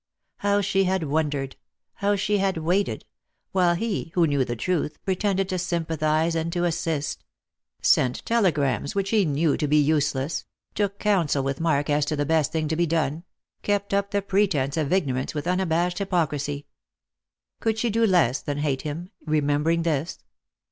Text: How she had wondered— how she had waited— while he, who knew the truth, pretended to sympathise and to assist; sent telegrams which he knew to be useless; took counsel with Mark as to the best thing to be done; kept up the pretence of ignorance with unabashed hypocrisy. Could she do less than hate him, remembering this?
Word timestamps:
How 0.37 0.61
she 0.61 0.85
had 0.85 1.03
wondered— 1.03 1.57
how 2.01 2.15
she 2.15 2.39
had 2.39 2.57
waited— 2.57 3.05
while 3.51 3.75
he, 3.75 4.09
who 4.15 4.25
knew 4.25 4.43
the 4.43 4.55
truth, 4.55 4.97
pretended 5.05 5.47
to 5.49 5.59
sympathise 5.59 6.33
and 6.33 6.51
to 6.53 6.63
assist; 6.63 7.23
sent 7.83 8.25
telegrams 8.25 8.95
which 8.95 9.11
he 9.11 9.25
knew 9.25 9.57
to 9.57 9.67
be 9.67 9.77
useless; 9.79 10.43
took 10.73 10.97
counsel 10.97 11.43
with 11.43 11.59
Mark 11.59 11.87
as 11.91 12.05
to 12.05 12.15
the 12.15 12.25
best 12.25 12.51
thing 12.51 12.67
to 12.69 12.75
be 12.75 12.87
done; 12.87 13.25
kept 13.61 13.93
up 13.93 14.09
the 14.09 14.23
pretence 14.23 14.75
of 14.75 14.91
ignorance 14.91 15.35
with 15.35 15.45
unabashed 15.45 15.99
hypocrisy. 15.99 16.65
Could 17.59 17.77
she 17.77 17.91
do 17.91 18.07
less 18.07 18.41
than 18.41 18.57
hate 18.57 18.81
him, 18.81 19.11
remembering 19.27 19.83
this? 19.83 20.17